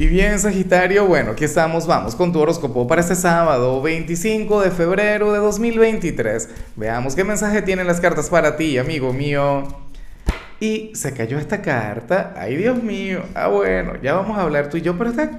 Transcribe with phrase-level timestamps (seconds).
[0.00, 4.70] Y bien, Sagitario, bueno, aquí estamos, vamos con tu horóscopo para este sábado 25 de
[4.70, 6.48] febrero de 2023.
[6.74, 9.64] Veamos qué mensaje tienen las cartas para ti, amigo mío.
[10.58, 14.78] Y se cayó esta carta, ay Dios mío, ah bueno, ya vamos a hablar tú
[14.78, 15.38] y yo, pero está...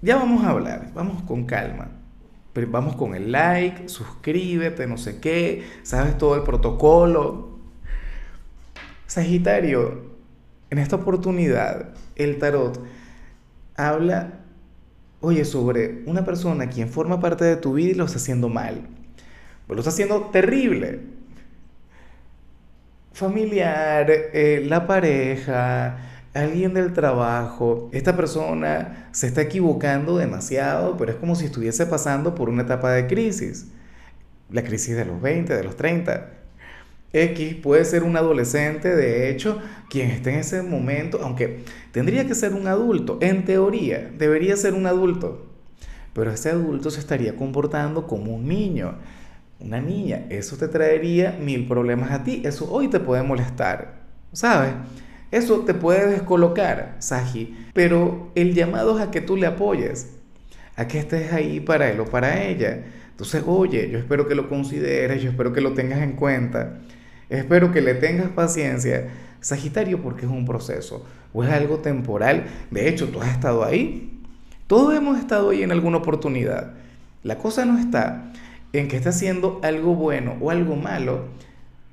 [0.00, 1.88] Ya vamos a hablar, vamos con calma.
[2.52, 7.60] Vamos con el like, suscríbete, no sé qué, sabes todo el protocolo.
[9.06, 10.10] Sagitario,
[10.72, 12.82] en esta oportunidad, el tarot
[13.76, 14.40] habla,
[15.20, 18.80] oye, sobre una persona quien forma parte de tu vida y lo está haciendo mal.
[19.68, 21.00] Lo está haciendo terrible.
[23.12, 25.98] Familiar, eh, la pareja,
[26.32, 32.34] alguien del trabajo, esta persona se está equivocando demasiado, pero es como si estuviese pasando
[32.34, 33.66] por una etapa de crisis.
[34.48, 36.41] La crisis de los 20, de los 30
[37.12, 41.60] X puede ser un adolescente, de hecho, quien esté en ese momento, aunque
[41.92, 45.46] tendría que ser un adulto, en teoría, debería ser un adulto,
[46.14, 48.96] pero ese adulto se estaría comportando como un niño,
[49.60, 50.26] una niña.
[50.28, 54.00] Eso te traería mil problemas a ti, eso hoy te puede molestar,
[54.32, 54.72] ¿sabes?
[55.30, 60.14] Eso te puede descolocar, Saji, pero el llamado es a que tú le apoyes,
[60.76, 62.84] a que estés ahí para él o para ella.
[63.10, 66.80] Entonces, oye, yo espero que lo consideres, yo espero que lo tengas en cuenta.
[67.32, 69.08] Espero que le tengas paciencia,
[69.40, 72.44] Sagitario, porque es un proceso o es algo temporal.
[72.70, 74.20] De hecho, tú has estado ahí.
[74.66, 76.74] Todos hemos estado ahí en alguna oportunidad.
[77.22, 78.30] La cosa no está
[78.74, 81.24] en que está haciendo algo bueno o algo malo,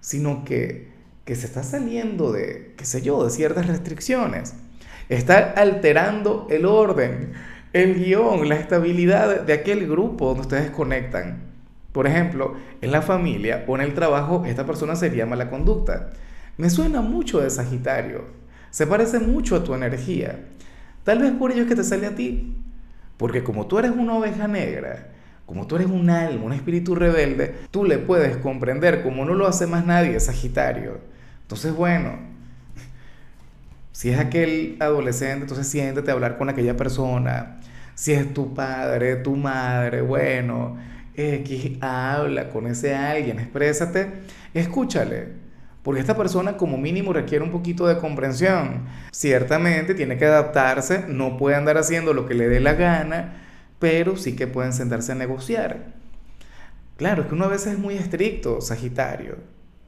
[0.00, 0.86] sino que,
[1.24, 4.54] que se está saliendo de, qué sé yo, de ciertas restricciones.
[5.08, 7.32] Está alterando el orden,
[7.72, 11.53] el guion, la estabilidad de aquel grupo donde ustedes conectan.
[11.94, 16.10] Por ejemplo, en la familia o en el trabajo, esta persona sería mala conducta.
[16.56, 18.24] Me suena mucho de Sagitario.
[18.70, 20.40] Se parece mucho a tu energía.
[21.04, 22.56] Tal vez por ello es que te sale a ti.
[23.16, 25.06] Porque como tú eres una oveja negra,
[25.46, 29.46] como tú eres un alma, un espíritu rebelde, tú le puedes comprender como no lo
[29.46, 30.98] hace más nadie, Sagitario.
[31.42, 32.18] Entonces, bueno,
[33.92, 37.60] si es aquel adolescente, entonces siéntete a hablar con aquella persona.
[37.94, 40.76] Si es tu padre, tu madre, bueno,
[41.16, 44.12] X, habla con ese alguien, exprésate,
[44.52, 45.44] escúchale.
[45.82, 48.86] Porque esta persona como mínimo requiere un poquito de comprensión.
[49.12, 53.34] Ciertamente tiene que adaptarse, no puede andar haciendo lo que le dé la gana,
[53.78, 55.92] pero sí que pueden sentarse a negociar.
[56.96, 59.36] Claro, es que uno a veces es muy estricto, Sagitario.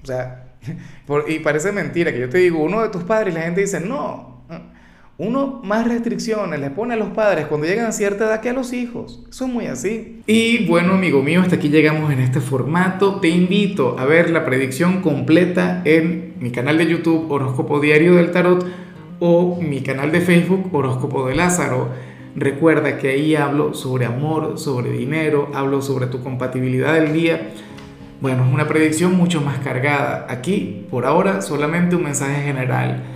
[0.03, 0.49] O sea,
[1.29, 4.36] y parece mentira que yo te digo, uno de tus padres, la gente dice, no,
[5.19, 8.53] uno más restricciones le pone a los padres cuando llegan a cierta edad que a
[8.53, 9.25] los hijos.
[9.31, 10.21] Es muy así.
[10.27, 13.19] Y bueno, amigo mío, hasta aquí llegamos en este formato.
[13.21, 18.31] Te invito a ver la predicción completa en mi canal de YouTube Horóscopo Diario del
[18.31, 18.67] Tarot
[19.19, 21.89] o mi canal de Facebook Horóscopo de Lázaro.
[22.35, 27.53] Recuerda que ahí hablo sobre amor, sobre dinero, hablo sobre tu compatibilidad del día.
[28.21, 30.27] Bueno, es una predicción mucho más cargada.
[30.29, 33.16] Aquí, por ahora, solamente un mensaje general